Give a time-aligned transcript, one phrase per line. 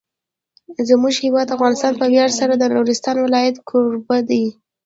[0.89, 4.43] زموږ هیواد افغانستان په ویاړ سره د نورستان ولایت کوربه دی.